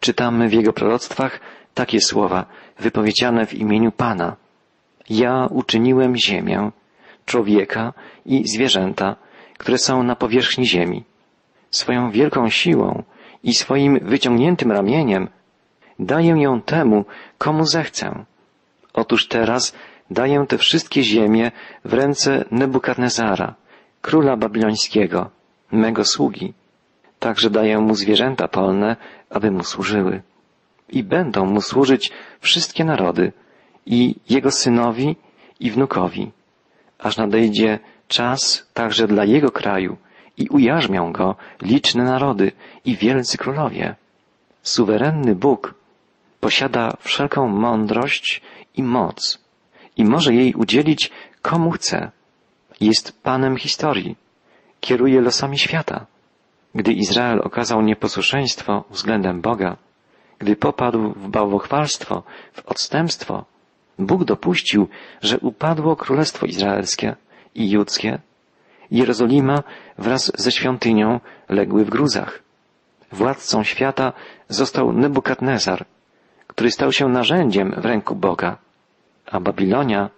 Czytamy 0.00 0.48
w 0.48 0.52
jego 0.52 0.72
proroctwach 0.72 1.40
takie 1.74 2.00
słowa, 2.00 2.46
wypowiedziane 2.78 3.46
w 3.46 3.54
imieniu 3.54 3.92
Pana. 3.92 4.36
Ja 5.10 5.46
uczyniłem 5.50 6.16
ziemię, 6.16 6.70
człowieka 7.26 7.92
i 8.26 8.48
zwierzęta, 8.48 9.16
które 9.58 9.78
są 9.78 10.02
na 10.02 10.16
powierzchni 10.16 10.66
ziemi. 10.66 11.04
Swoją 11.70 12.10
wielką 12.10 12.48
siłą 12.48 13.02
i 13.42 13.54
swoim 13.54 13.98
wyciągniętym 14.02 14.72
ramieniem 14.72 15.28
daję 15.98 16.42
ją 16.42 16.60
temu, 16.62 17.04
komu 17.38 17.66
zechcę. 17.66 18.24
Otóż 18.92 19.28
teraz 19.28 19.74
daję 20.10 20.44
te 20.48 20.58
wszystkie 20.58 21.02
ziemie 21.02 21.50
w 21.84 21.92
ręce 21.92 22.44
Nebukadnezara, 22.50 23.54
króla 24.02 24.36
babilońskiego, 24.36 25.30
mego 25.72 26.04
sługi. 26.04 26.54
Także 27.18 27.50
daję 27.50 27.78
mu 27.78 27.94
zwierzęta 27.94 28.48
polne, 28.48 28.96
aby 29.30 29.50
mu 29.50 29.64
służyły. 29.64 30.22
I 30.88 31.02
będą 31.02 31.46
mu 31.46 31.60
służyć 31.60 32.12
wszystkie 32.40 32.84
narody, 32.84 33.32
i 33.86 34.14
jego 34.28 34.50
synowi, 34.50 35.16
i 35.60 35.70
wnukowi, 35.70 36.30
aż 36.98 37.16
nadejdzie 37.16 37.78
czas 38.08 38.66
także 38.74 39.06
dla 39.06 39.24
jego 39.24 39.50
kraju 39.50 39.96
i 40.36 40.48
ujarzmią 40.48 41.12
go 41.12 41.36
liczne 41.62 42.04
narody 42.04 42.52
i 42.84 42.96
wielcy 42.96 43.38
królowie. 43.38 43.94
Suwerenny 44.62 45.34
Bóg 45.34 45.74
posiada 46.40 46.96
wszelką 47.00 47.48
mądrość 47.48 48.42
i 48.76 48.82
moc 48.82 49.38
i 49.96 50.04
może 50.04 50.34
jej 50.34 50.54
udzielić 50.54 51.10
komu 51.42 51.70
chce. 51.70 52.10
Jest 52.80 53.22
Panem 53.22 53.56
historii, 53.56 54.16
kieruje 54.80 55.20
losami 55.20 55.58
świata. 55.58 56.06
Gdy 56.74 56.92
Izrael 56.92 57.40
okazał 57.44 57.82
nieposłuszeństwo 57.82 58.84
względem 58.90 59.40
Boga, 59.40 59.76
gdy 60.38 60.56
popadł 60.56 61.12
w 61.12 61.28
bałwochwalstwo, 61.28 62.22
w 62.52 62.66
odstępstwo, 62.66 63.44
Bóg 63.98 64.24
dopuścił, 64.24 64.88
że 65.22 65.38
upadło 65.38 65.96
Królestwo 65.96 66.46
Izraelskie 66.46 67.16
i 67.54 67.70
Judzkie. 67.70 68.18
Jerozolima 68.90 69.62
wraz 69.98 70.32
ze 70.34 70.52
świątynią 70.52 71.20
legły 71.48 71.84
w 71.84 71.90
gruzach. 71.90 72.42
Władcą 73.12 73.64
świata 73.64 74.12
został 74.48 74.92
Nebukadnezar, 74.92 75.84
który 76.46 76.70
stał 76.70 76.92
się 76.92 77.08
narzędziem 77.08 77.74
w 77.76 77.84
ręku 77.84 78.14
Boga, 78.14 78.58
a 79.26 79.40
Babilonia 79.40 80.10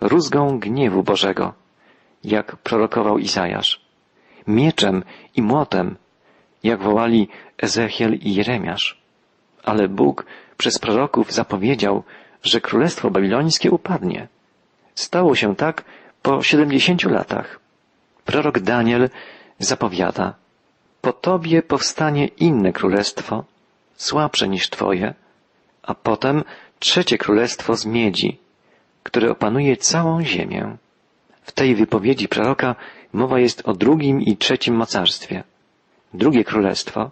rózgą 0.00 0.58
gniewu 0.58 1.02
Bożego, 1.02 1.52
jak 2.24 2.56
prorokował 2.56 3.18
Izajasz, 3.18 3.80
mieczem 4.46 5.04
i 5.36 5.42
młotem, 5.42 5.96
jak 6.62 6.82
wołali 6.82 7.28
Ezechiel 7.62 8.14
i 8.14 8.34
Jeremiasz. 8.34 8.98
Ale 9.64 9.88
Bóg 9.88 10.26
przez 10.56 10.78
proroków 10.78 11.32
zapowiedział, 11.32 12.02
że 12.44 12.60
królestwo 12.60 13.10
babilońskie 13.10 13.70
upadnie. 13.70 14.28
Stało 14.94 15.34
się 15.34 15.56
tak 15.56 15.84
po 16.22 16.42
siedemdziesięciu 16.42 17.08
latach. 17.10 17.60
Prorok 18.24 18.58
Daniel 18.58 19.10
zapowiada, 19.58 20.34
po 21.00 21.12
tobie 21.12 21.62
powstanie 21.62 22.26
inne 22.26 22.72
królestwo, 22.72 23.44
słabsze 23.96 24.48
niż 24.48 24.70
twoje, 24.70 25.14
a 25.82 25.94
potem 25.94 26.44
trzecie 26.78 27.18
królestwo 27.18 27.76
z 27.76 27.86
miedzi, 27.86 28.38
które 29.02 29.30
opanuje 29.30 29.76
całą 29.76 30.22
ziemię. 30.22 30.76
W 31.42 31.52
tej 31.52 31.74
wypowiedzi 31.74 32.28
proroka 32.28 32.74
mowa 33.12 33.38
jest 33.40 33.68
o 33.68 33.72
drugim 33.72 34.22
i 34.22 34.36
trzecim 34.36 34.74
mocarstwie. 34.74 35.44
Drugie 36.14 36.44
królestwo, 36.44 37.10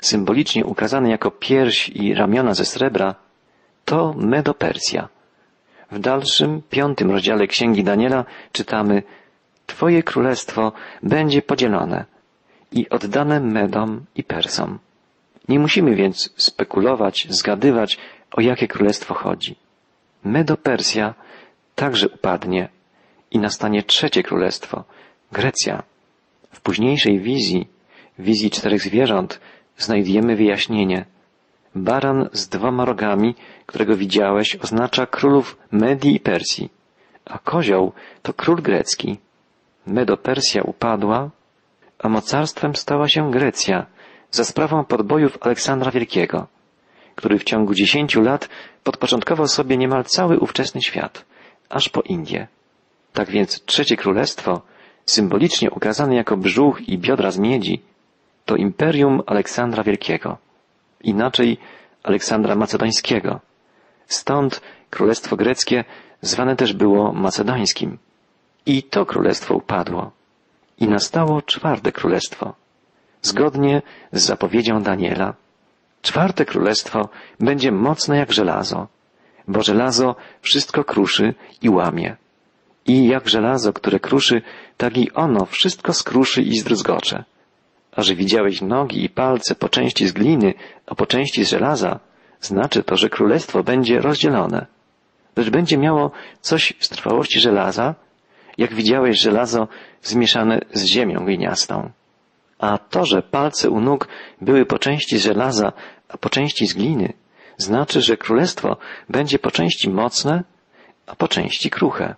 symbolicznie 0.00 0.64
ukazane 0.64 1.10
jako 1.10 1.30
pierś 1.30 1.88
i 1.88 2.14
ramiona 2.14 2.54
ze 2.54 2.64
srebra, 2.64 3.14
to 3.84 4.14
Medo-Persja. 4.16 5.08
W 5.90 5.98
dalszym, 5.98 6.62
piątym 6.70 7.10
rozdziale 7.10 7.46
Księgi 7.46 7.84
Daniela 7.84 8.24
czytamy 8.52 9.02
Twoje 9.66 10.02
królestwo 10.02 10.72
będzie 11.02 11.42
podzielone 11.42 12.04
i 12.72 12.88
oddane 12.88 13.40
Medom 13.40 14.04
i 14.14 14.24
Persom. 14.24 14.78
Nie 15.48 15.58
musimy 15.58 15.94
więc 15.94 16.30
spekulować, 16.36 17.26
zgadywać, 17.30 17.98
o 18.32 18.40
jakie 18.40 18.68
królestwo 18.68 19.14
chodzi. 19.14 19.56
Medo-Persja 20.24 21.14
także 21.74 22.08
upadnie 22.08 22.68
i 23.30 23.38
nastanie 23.38 23.82
trzecie 23.82 24.22
królestwo, 24.22 24.84
Grecja. 25.32 25.82
W 26.52 26.60
późniejszej 26.60 27.20
wizji, 27.20 27.68
wizji 28.18 28.50
czterech 28.50 28.80
zwierząt, 28.80 29.40
znajdujemy 29.78 30.36
wyjaśnienie. 30.36 31.04
Baran 31.74 32.28
z 32.32 32.48
dwoma 32.48 32.84
rogami, 32.84 33.34
którego 33.66 33.96
widziałeś, 33.96 34.56
oznacza 34.56 35.06
królów 35.06 35.56
Medii 35.72 36.16
i 36.16 36.20
Persji, 36.20 36.70
a 37.24 37.38
kozioł 37.38 37.92
to 38.22 38.32
król 38.32 38.62
grecki. 38.62 39.18
Medo-Persja 39.86 40.62
upadła, 40.62 41.30
a 41.98 42.08
mocarstwem 42.08 42.76
stała 42.76 43.08
się 43.08 43.30
Grecja 43.30 43.86
za 44.30 44.44
sprawą 44.44 44.84
podbojów 44.84 45.38
Aleksandra 45.40 45.90
Wielkiego, 45.90 46.46
który 47.14 47.38
w 47.38 47.44
ciągu 47.44 47.74
dziesięciu 47.74 48.22
lat 48.22 48.48
podporządkował 48.84 49.48
sobie 49.48 49.76
niemal 49.76 50.04
cały 50.04 50.38
ówczesny 50.38 50.82
świat, 50.82 51.24
aż 51.68 51.88
po 51.88 52.00
Indię. 52.00 52.46
Tak 53.12 53.30
więc 53.30 53.64
trzecie 53.64 53.96
królestwo, 53.96 54.62
symbolicznie 55.06 55.70
ukazane 55.70 56.14
jako 56.14 56.36
brzuch 56.36 56.88
i 56.88 56.98
biodra 56.98 57.30
z 57.30 57.38
miedzi, 57.38 57.82
to 58.44 58.56
imperium 58.56 59.22
Aleksandra 59.26 59.82
Wielkiego, 59.82 60.38
inaczej 61.04 61.58
Aleksandra 62.02 62.54
Macedońskiego. 62.54 63.40
Stąd 64.06 64.60
królestwo 64.90 65.36
greckie 65.36 65.84
zwane 66.20 66.56
też 66.56 66.72
było 66.72 67.12
macedońskim. 67.12 67.98
I 68.66 68.82
to 68.82 69.06
królestwo 69.06 69.54
upadło. 69.54 70.10
I 70.78 70.88
nastało 70.88 71.42
czwarte 71.42 71.92
królestwo. 71.92 72.54
Zgodnie 73.22 73.82
z 74.12 74.22
zapowiedzią 74.22 74.82
Daniela, 74.82 75.34
czwarte 76.02 76.44
królestwo 76.44 77.08
będzie 77.40 77.72
mocne 77.72 78.18
jak 78.18 78.32
żelazo, 78.32 78.88
bo 79.48 79.62
żelazo 79.62 80.16
wszystko 80.40 80.84
kruszy 80.84 81.34
i 81.62 81.68
łamie. 81.68 82.16
I 82.86 83.06
jak 83.06 83.28
żelazo, 83.28 83.72
które 83.72 84.00
kruszy, 84.00 84.42
tak 84.76 84.96
i 84.96 85.12
ono 85.12 85.44
wszystko 85.44 85.92
skruszy 85.92 86.42
i 86.42 86.58
zdruzgocze. 86.58 87.24
A 87.96 88.02
że 88.02 88.14
widziałeś 88.14 88.62
nogi 88.62 89.04
i 89.04 89.08
palce 89.08 89.54
po 89.54 89.68
części 89.68 90.06
z 90.06 90.12
gliny, 90.12 90.54
a 90.86 90.94
po 90.94 91.06
części 91.06 91.44
z 91.44 91.48
żelaza, 91.48 92.00
znaczy 92.40 92.82
to, 92.82 92.96
że 92.96 93.10
królestwo 93.10 93.62
będzie 93.62 94.00
rozdzielone. 94.00 94.66
Lecz 95.36 95.50
będzie 95.50 95.78
miało 95.78 96.10
coś 96.40 96.72
z 96.80 96.88
trwałości 96.88 97.40
żelaza, 97.40 97.94
jak 98.58 98.74
widziałeś 98.74 99.20
żelazo 99.20 99.68
zmieszane 100.02 100.60
z 100.72 100.84
ziemią 100.84 101.24
gliniastą. 101.24 101.90
A 102.58 102.78
to, 102.78 103.06
że 103.06 103.22
palce 103.22 103.70
u 103.70 103.80
nóg 103.80 104.08
były 104.40 104.66
po 104.66 104.78
części 104.78 105.18
z 105.18 105.22
żelaza, 105.22 105.72
a 106.08 106.18
po 106.18 106.30
części 106.30 106.66
z 106.66 106.74
gliny, 106.74 107.12
znaczy, 107.56 108.00
że 108.02 108.16
królestwo 108.16 108.76
będzie 109.08 109.38
po 109.38 109.50
części 109.50 109.90
mocne, 109.90 110.44
a 111.06 111.16
po 111.16 111.28
części 111.28 111.70
kruche. 111.70 112.14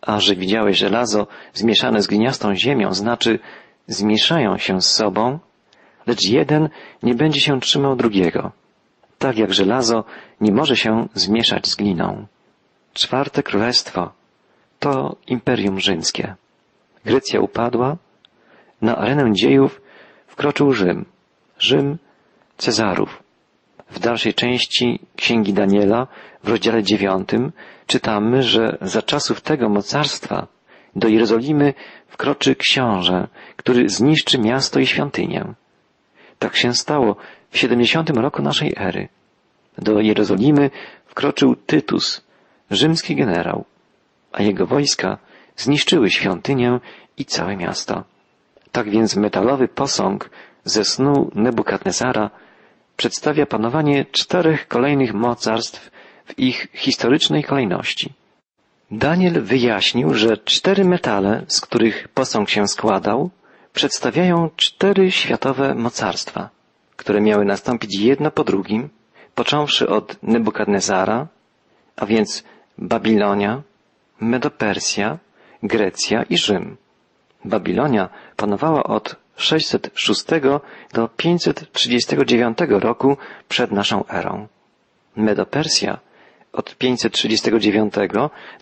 A 0.00 0.20
że 0.20 0.36
widziałeś 0.36 0.78
żelazo 0.78 1.26
zmieszane 1.52 2.02
z 2.02 2.06
gliniastą 2.06 2.54
ziemią, 2.54 2.94
znaczy 2.94 3.38
zmieszają 3.86 4.58
się 4.58 4.80
z 4.80 4.90
sobą, 4.90 5.38
lecz 6.06 6.28
jeden 6.28 6.68
nie 7.02 7.14
będzie 7.14 7.40
się 7.40 7.60
trzymał 7.60 7.96
drugiego. 7.96 8.52
Tak 9.18 9.38
jak 9.38 9.54
żelazo 9.54 10.04
nie 10.40 10.52
może 10.52 10.76
się 10.76 11.08
zmieszać 11.14 11.68
z 11.68 11.74
gliną. 11.76 12.26
Czwarte 12.92 13.42
królestwo 13.42 14.12
to 14.78 15.16
Imperium 15.26 15.80
Rzymskie. 15.80 16.34
Grecja 17.04 17.40
upadła, 17.40 17.96
na 18.82 18.96
arenę 18.96 19.32
dziejów 19.32 19.80
wkroczył 20.26 20.72
Rzym. 20.72 21.04
Rzym 21.58 21.98
Cezarów. 22.56 23.22
W 23.90 23.98
dalszej 23.98 24.34
części 24.34 25.00
Księgi 25.16 25.52
Daniela, 25.52 26.06
w 26.44 26.48
rozdziale 26.48 26.82
dziewiątym, 26.82 27.52
czytamy, 27.86 28.42
że 28.42 28.78
za 28.80 29.02
czasów 29.02 29.40
tego 29.40 29.68
mocarstwa 29.68 30.46
do 30.96 31.08
Jerozolimy 31.08 31.74
wkroczy 32.08 32.56
książę, 32.56 33.28
który 33.56 33.88
zniszczy 33.88 34.38
miasto 34.38 34.80
i 34.80 34.86
świątynię. 34.86 35.54
Tak 36.38 36.56
się 36.56 36.74
stało 36.74 37.16
w 37.50 37.58
70 37.58 38.10
roku 38.10 38.42
naszej 38.42 38.72
ery. 38.76 39.08
Do 39.78 40.00
Jerozolimy 40.00 40.70
wkroczył 41.06 41.56
Tytus, 41.56 42.24
rzymski 42.70 43.16
generał, 43.16 43.64
a 44.32 44.42
jego 44.42 44.66
wojska 44.66 45.18
zniszczyły 45.56 46.10
świątynię 46.10 46.80
i 47.16 47.24
całe 47.24 47.56
miasto. 47.56 48.04
Tak 48.72 48.90
więc 48.90 49.16
metalowy 49.16 49.68
posąg 49.68 50.30
ze 50.64 50.84
snu 50.84 51.30
Nebukadnezara 51.34 52.30
przedstawia 52.96 53.46
panowanie 53.46 54.04
czterech 54.12 54.68
kolejnych 54.68 55.14
mocarstw 55.14 55.90
w 56.24 56.38
ich 56.38 56.68
historycznej 56.74 57.44
kolejności. 57.44 58.12
Daniel 58.92 59.42
wyjaśnił, 59.42 60.14
że 60.14 60.36
cztery 60.36 60.84
metale, 60.84 61.44
z 61.48 61.60
których 61.60 62.08
posąg 62.08 62.50
się 62.50 62.68
składał, 62.68 63.30
przedstawiają 63.72 64.50
cztery 64.56 65.10
światowe 65.10 65.74
mocarstwa, 65.74 66.50
które 66.96 67.20
miały 67.20 67.44
nastąpić 67.44 67.94
jedno 67.98 68.30
po 68.30 68.44
drugim, 68.44 68.88
począwszy 69.34 69.88
od 69.88 70.22
Nebukadnezara, 70.22 71.26
a 71.96 72.06
więc 72.06 72.44
Babilonia, 72.78 73.62
Medopersja, 74.20 75.18
Grecja 75.62 76.22
i 76.22 76.38
Rzym. 76.38 76.76
Babilonia 77.44 78.08
panowała 78.36 78.84
od 78.84 79.16
606 79.36 80.24
do 80.92 81.08
539 81.08 82.58
roku 82.68 83.16
przed 83.48 83.70
naszą 83.72 84.06
erą. 84.06 84.46
Medopersja 85.16 85.98
od 86.52 86.76
539 86.76 87.94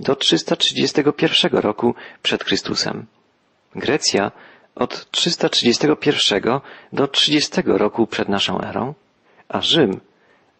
do 0.00 0.16
331 0.16 1.60
roku 1.60 1.94
przed 2.22 2.44
Chrystusem. 2.44 3.06
Grecja 3.74 4.32
od 4.74 5.10
331 5.10 6.60
do 6.92 7.08
30 7.08 7.62
roku 7.66 8.06
przed 8.06 8.28
naszą 8.28 8.60
erą, 8.60 8.94
a 9.48 9.60
Rzym 9.60 10.00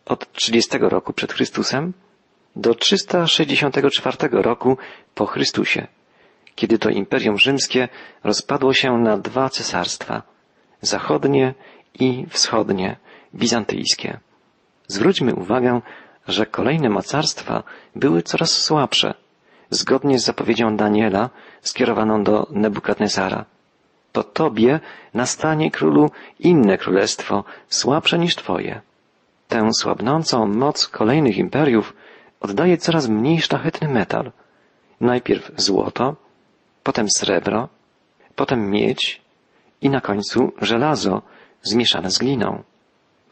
od 0.05 0.33
30 0.33 0.79
roku 0.79 1.13
przed 1.13 1.33
Chrystusem 1.33 1.93
do 2.57 2.75
364 2.75 4.17
roku 4.33 4.79
po 5.15 5.27
Chrystusie, 5.27 5.87
kiedy 6.55 6.79
to 6.79 6.91
Imperium 6.91 7.39
Rzymskie 7.39 7.89
rozpadło 8.25 8.75
się 8.75 8.99
na 8.99 9.19
dwa 9.19 9.49
cesarstwa, 9.49 10.23
zachodnie 10.81 11.55
i 11.95 12.27
wschodnie, 12.31 12.97
bizantyjskie. 13.35 14.19
Zwróćmy 14.89 15.35
uwagę, 15.35 15.81
że 16.31 16.47
kolejne 16.47 16.89
mocarstwa 16.89 17.63
były 17.97 18.23
coraz 18.23 18.51
słabsze, 18.51 19.15
zgodnie 19.71 20.19
z 20.19 20.25
zapowiedzią 20.25 20.77
Daniela 20.77 21.31
skierowaną 21.61 22.25
do 22.25 22.47
Nebukadnezara. 22.51 23.45
To 24.13 24.25
Tobie 24.25 24.81
nastanie 25.15 25.71
królu 25.71 26.11
inne 26.39 26.79
królestwo, 26.79 27.45
słabsze 27.69 28.19
niż 28.19 28.37
Twoje. 28.37 28.81
Tę 29.49 29.73
słabnącą 29.73 30.47
moc 30.47 30.89
kolejnych 30.89 31.39
imperiów 31.39 31.95
oddaje 32.41 32.79
coraz 32.79 33.09
mniej 33.09 33.41
szlachetny 33.41 33.89
metal. 33.89 34.33
Najpierw 35.01 35.51
złoto, 35.57 36.17
potem 36.83 37.07
srebro, 37.11 37.69
potem 38.37 38.71
miedź 38.71 39.21
i 39.83 39.91
na 39.91 40.01
końcu 40.01 40.53
żelazo 40.63 41.23
zmieszane 41.63 42.11
z 42.11 42.19
gliną. 42.19 42.63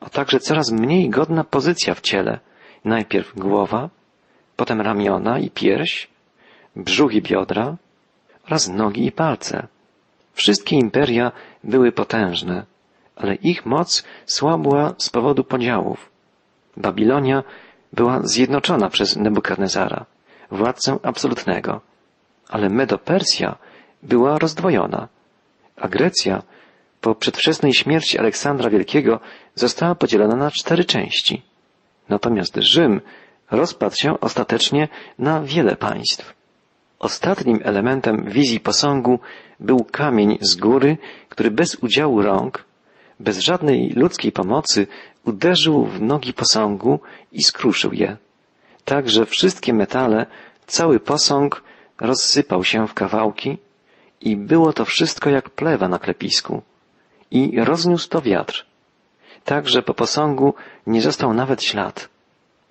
A 0.00 0.10
także 0.10 0.40
coraz 0.40 0.70
mniej 0.70 1.10
godna 1.10 1.44
pozycja 1.44 1.94
w 1.94 2.00
ciele. 2.00 2.38
Najpierw 2.84 3.34
głowa, 3.34 3.88
potem 4.56 4.80
ramiona 4.80 5.38
i 5.38 5.50
pierś, 5.50 6.08
brzuch 6.76 7.14
i 7.14 7.22
biodra 7.22 7.76
oraz 8.46 8.68
nogi 8.68 9.06
i 9.06 9.12
palce. 9.12 9.66
Wszystkie 10.32 10.76
imperia 10.76 11.32
były 11.64 11.92
potężne, 11.92 12.66
ale 13.16 13.34
ich 13.34 13.66
moc 13.66 14.04
słabła 14.26 14.94
z 14.98 15.10
powodu 15.10 15.44
podziałów. 15.44 16.10
Babilonia 16.76 17.42
była 17.92 18.20
zjednoczona 18.22 18.88
przez 18.88 19.16
Nebukadnezara, 19.16 20.06
władcę 20.50 20.98
absolutnego, 21.02 21.80
ale 22.48 22.68
Medo-Persja 22.70 23.56
była 24.02 24.38
rozdwojona, 24.38 25.08
a 25.76 25.88
Grecja 25.88 26.42
po 27.00 27.14
przedwczesnej 27.14 27.74
śmierci 27.74 28.18
Aleksandra 28.18 28.70
Wielkiego 28.70 29.20
została 29.54 29.94
podzielona 29.94 30.36
na 30.36 30.50
cztery 30.50 30.84
części. 30.84 31.42
Natomiast 32.08 32.56
Rzym 32.56 33.00
rozpadł 33.50 33.96
się 33.96 34.20
ostatecznie 34.20 34.88
na 35.18 35.40
wiele 35.40 35.76
państw. 35.76 36.34
Ostatnim 36.98 37.60
elementem 37.62 38.24
wizji 38.30 38.60
posągu 38.60 39.18
był 39.60 39.84
kamień 39.84 40.38
z 40.40 40.56
góry, 40.56 40.96
który 41.28 41.50
bez 41.50 41.74
udziału 41.74 42.22
rąk, 42.22 42.64
bez 43.20 43.38
żadnej 43.38 43.90
ludzkiej 43.90 44.32
pomocy 44.32 44.86
uderzył 45.24 45.84
w 45.84 46.02
nogi 46.02 46.32
posągu 46.32 47.00
i 47.32 47.42
skruszył 47.42 47.92
je. 47.92 48.16
Tak, 48.84 49.10
że 49.10 49.26
wszystkie 49.26 49.74
metale, 49.74 50.26
cały 50.66 51.00
posąg 51.00 51.62
rozsypał 52.00 52.64
się 52.64 52.86
w 52.86 52.94
kawałki 52.94 53.58
i 54.20 54.36
było 54.36 54.72
to 54.72 54.84
wszystko 54.84 55.30
jak 55.30 55.50
plewa 55.50 55.88
na 55.88 55.98
klepisku. 55.98 56.62
I 57.30 57.60
rozniósł 57.64 58.08
to 58.08 58.20
wiatr. 58.20 58.67
Tak, 59.48 59.68
że 59.68 59.82
po 59.82 59.94
posągu 59.94 60.54
nie 60.86 61.02
został 61.02 61.34
nawet 61.34 61.62
ślad. 61.62 62.08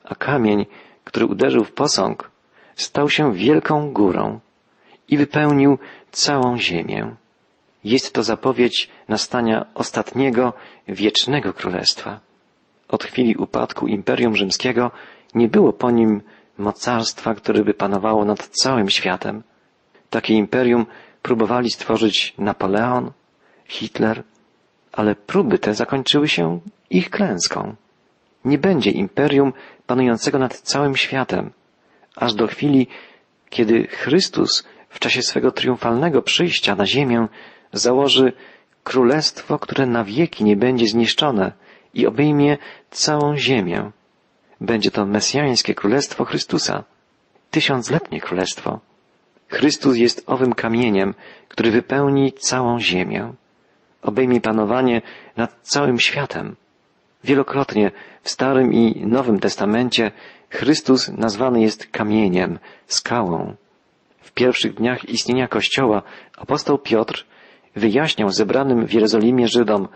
A 0.03 0.15
kamień, 0.15 0.65
który 1.03 1.25
uderzył 1.25 1.63
w 1.63 1.71
posąg, 1.71 2.31
stał 2.75 3.09
się 3.09 3.33
wielką 3.33 3.93
górą 3.93 4.39
i 5.07 5.17
wypełnił 5.17 5.77
całą 6.11 6.57
ziemię. 6.57 7.15
Jest 7.83 8.13
to 8.13 8.23
zapowiedź 8.23 8.89
nastania 9.07 9.65
ostatniego, 9.73 10.53
wiecznego 10.87 11.53
królestwa. 11.53 12.19
Od 12.87 13.03
chwili 13.03 13.35
upadku 13.35 13.87
Imperium 13.87 14.35
Rzymskiego 14.35 14.91
nie 15.35 15.47
było 15.47 15.73
po 15.73 15.91
nim 15.91 16.21
mocarstwa, 16.57 17.35
które 17.35 17.63
by 17.63 17.73
panowało 17.73 18.25
nad 18.25 18.47
całym 18.47 18.89
światem. 18.89 19.43
Takie 20.09 20.33
imperium 20.33 20.85
próbowali 21.21 21.69
stworzyć 21.69 22.33
Napoleon, 22.37 23.11
Hitler, 23.65 24.23
ale 24.97 25.15
próby 25.15 25.59
te 25.59 25.73
zakończyły 25.73 26.27
się 26.27 26.59
ich 26.89 27.09
klęską. 27.09 27.75
Nie 28.45 28.57
będzie 28.57 28.91
imperium 28.91 29.53
panującego 29.85 30.39
nad 30.39 30.59
całym 30.59 30.95
światem, 30.95 31.51
aż 32.15 32.33
do 32.33 32.47
chwili, 32.47 32.87
kiedy 33.49 33.87
Chrystus 33.87 34.63
w 34.89 34.99
czasie 34.99 35.21
swego 35.21 35.51
triumfalnego 35.51 36.21
przyjścia 36.21 36.75
na 36.75 36.85
ziemię 36.85 37.27
założy 37.73 38.33
królestwo, 38.83 39.59
które 39.59 39.85
na 39.85 40.03
wieki 40.03 40.43
nie 40.43 40.55
będzie 40.55 40.87
zniszczone 40.87 41.51
i 41.93 42.07
obejmie 42.07 42.57
całą 42.91 43.37
ziemię. 43.37 43.91
Będzie 44.61 44.91
to 44.91 45.05
mesjańskie 45.05 45.75
królestwo 45.75 46.25
Chrystusa, 46.25 46.83
tysiącletnie 47.51 48.21
królestwo. 48.21 48.79
Chrystus 49.49 49.97
jest 49.97 50.23
owym 50.25 50.53
kamieniem, 50.53 51.13
który 51.47 51.71
wypełni 51.71 52.33
całą 52.33 52.79
ziemię, 52.79 53.33
obejmie 54.01 54.41
panowanie 54.41 55.01
nad 55.37 55.55
całym 55.61 55.99
światem. 55.99 56.55
Wielokrotnie 57.23 57.91
w 58.21 58.29
Starym 58.29 58.73
i 58.73 59.05
Nowym 59.05 59.39
Testamencie 59.39 60.11
Chrystus 60.49 61.09
nazwany 61.09 61.61
jest 61.61 61.87
kamieniem, 61.87 62.59
skałą. 62.87 63.55
W 64.21 64.31
pierwszych 64.31 64.73
dniach 64.73 65.09
istnienia 65.09 65.47
Kościoła 65.47 66.01
apostoł 66.37 66.77
Piotr 66.77 67.25
wyjaśniał 67.75 68.29
zebranym 68.29 68.87
w 68.87 68.93
Jerozolimie 68.93 69.47
Żydom, 69.47 69.87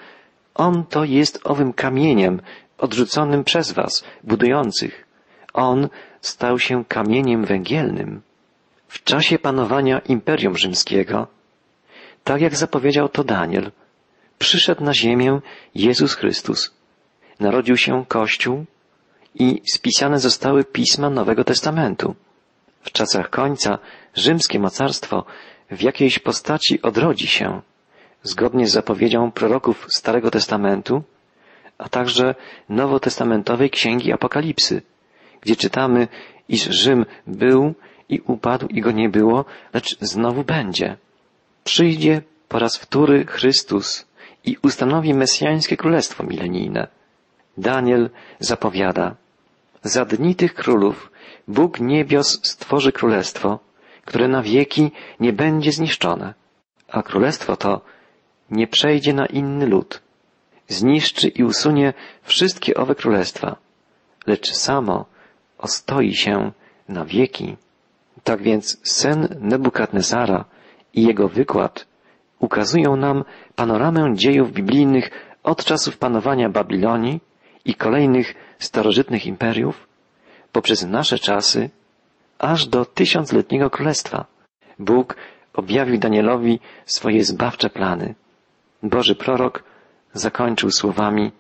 On 0.54 0.86
to 0.86 1.04
jest 1.04 1.40
owym 1.44 1.74
kamieniem 1.74 2.42
odrzuconym 2.78 3.44
przez 3.44 3.72
was, 3.72 4.04
budujących. 4.24 5.08
On 5.54 5.90
stał 6.22 6.60
się 6.60 6.86
kamieniem 6.86 7.46
węgielnym. 7.46 8.22
W 8.88 9.04
czasie 9.04 9.40
panowania 9.40 10.00
Imperium 10.00 10.58
Rzymskiego, 10.58 11.28
tak 12.24 12.42
jak 12.42 12.56
zapowiedział 12.56 13.10
to 13.10 13.24
Daniel, 13.24 13.72
przyszedł 14.42 14.84
na 14.84 14.94
ziemię 14.94 15.40
Jezus 15.76 16.14
Chrystus. 16.14 16.72
Narodził 17.40 17.78
się 17.78 18.06
Kościół 18.08 18.66
i 19.36 19.62
spisane 19.74 20.20
zostały 20.20 20.64
pisma 20.64 21.10
Nowego 21.10 21.44
Testamentu. 21.44 22.16
W 22.82 22.92
czasach 22.92 23.30
końca 23.30 23.80
rzymskie 24.16 24.60
mocarstwo 24.60 25.26
w 25.72 25.82
jakiejś 25.82 26.20
postaci 26.20 26.82
odrodzi 26.82 27.28
się, 27.28 27.62
zgodnie 28.24 28.68
z 28.68 28.72
zapowiedzią 28.72 29.32
proroków 29.32 29.88
Starego 29.98 30.32
Testamentu, 30.32 31.04
a 31.78 31.90
także 31.90 32.36
nowotestamentowej 32.70 33.70
księgi 33.70 34.14
Apokalipsy, 34.14 34.82
gdzie 35.42 35.56
czytamy, 35.56 36.08
iż 36.50 36.64
Rzym 36.64 37.06
był 37.28 37.74
i 38.10 38.20
upadł 38.20 38.68
i 38.68 38.82
go 38.82 38.92
nie 38.92 39.10
było, 39.10 39.46
lecz 39.74 39.98
znowu 40.00 40.44
będzie. 40.44 40.98
Przyjdzie 41.64 42.22
po 42.50 42.60
raz 42.60 42.78
wtóry 42.78 43.26
Chrystus 43.26 44.11
i 44.46 44.58
ustanowi 44.64 45.14
mesjańskie 45.14 45.78
królestwo 45.78 46.24
milenijne. 46.24 46.88
Daniel 47.58 48.10
zapowiada, 48.40 49.16
za 49.84 50.06
dni 50.06 50.36
tych 50.36 50.54
królów 50.54 51.12
Bóg 51.48 51.80
niebios 51.80 52.40
stworzy 52.44 52.92
królestwo, 52.92 53.60
które 54.06 54.28
na 54.28 54.42
wieki 54.42 54.92
nie 55.20 55.34
będzie 55.34 55.72
zniszczone, 55.72 56.34
a 56.88 57.04
królestwo 57.04 57.58
to 57.58 57.82
nie 58.52 58.68
przejdzie 58.68 59.14
na 59.14 59.26
inny 59.26 59.66
lud. 59.66 60.02
Zniszczy 60.68 61.28
i 61.28 61.44
usunie 61.44 61.94
wszystkie 62.24 62.76
owe 62.76 62.96
królestwa, 62.96 63.56
lecz 64.28 64.54
samo 64.54 65.06
ostoi 65.58 66.16
się 66.16 66.52
na 66.90 67.06
wieki. 67.06 67.58
Tak 68.24 68.42
więc 68.42 68.78
sen 68.84 69.38
Nebukadnezara 69.40 70.46
i 70.94 71.04
jego 71.04 71.28
wykład 71.28 71.86
ukazują 72.42 72.96
nam 72.96 73.24
panoramę 73.56 74.16
dziejów 74.16 74.52
biblijnych 74.52 75.12
od 75.44 75.66
czasów 75.66 75.98
panowania 75.98 76.50
Babilonii 76.50 77.20
i 77.66 77.76
kolejnych 77.76 78.34
starożytnych 78.60 79.26
imperiów, 79.26 79.88
poprzez 80.52 80.86
nasze 80.86 81.20
czasy, 81.20 81.70
aż 82.40 82.68
do 82.68 82.86
tysiącletniego 82.86 83.70
królestwa. 83.70 84.26
Bóg 84.80 85.16
objawił 85.54 85.98
Danielowi 85.98 86.60
swoje 86.86 87.24
zbawcze 87.24 87.70
plany. 87.70 88.16
Boży 88.84 89.16
prorok 89.16 89.64
zakończył 90.14 90.72
słowami 90.72 91.32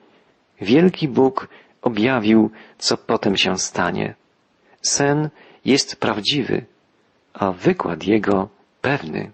Wielki 0.61 1.07
Bóg 1.07 1.47
objawił, 1.81 2.51
co 2.77 2.97
potem 2.97 3.37
się 3.37 3.57
stanie. 3.57 4.15
Sen 4.81 5.29
jest 5.65 5.95
prawdziwy, 5.95 6.65
a 7.33 7.51
wykład 7.51 8.03
jego 8.03 8.49
pewny. 8.81 9.31